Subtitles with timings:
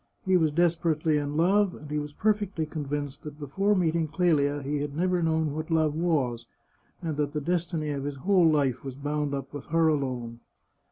[0.25, 4.63] He was desper ately in love, and he was perfectly convinced that before meeting Clelia
[4.63, 6.47] he had never known what love was,
[7.03, 10.39] and that the destiny of his whole life was bound up with her alone.